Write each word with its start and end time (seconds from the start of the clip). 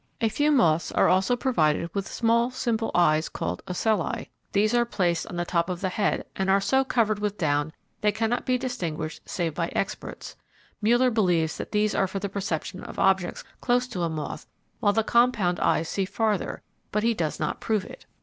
A 0.19 0.29
few 0.29 0.51
moths 0.51 0.91
are 0.91 1.07
also 1.07 1.35
provided 1.35 1.93
with 1.93 2.07
small 2.07 2.49
simple 2.49 2.89
eyes 2.95 3.29
called 3.29 3.61
ocelli; 3.69 4.31
these 4.51 4.73
are 4.73 4.83
placed 4.83 5.27
on 5.27 5.37
top 5.45 5.69
of 5.69 5.81
the 5.81 5.89
head 5.89 6.25
and 6.35 6.49
are 6.49 6.59
so 6.59 6.83
covered 6.83 7.19
with 7.19 7.37
down 7.37 7.71
they 8.01 8.11
cannot 8.11 8.43
be 8.43 8.57
distinguished 8.57 9.21
save 9.29 9.53
by 9.53 9.67
experts. 9.75 10.35
Mueller 10.81 11.11
believes 11.11 11.55
that 11.57 11.71
these 11.71 11.93
are 11.93 12.07
for 12.07 12.17
the 12.17 12.29
perception 12.29 12.83
of 12.83 12.97
objects 12.97 13.43
close 13.59 13.87
to 13.89 14.01
a 14.01 14.09
moth 14.09 14.47
while 14.79 14.91
the 14.93 15.03
compound 15.03 15.59
eyes 15.59 15.87
see 15.87 16.05
farther, 16.05 16.63
but 16.91 17.03
he 17.03 17.13
does 17.13 17.39
not 17.39 17.59
prove 17.61 17.85
it. 17.85 18.07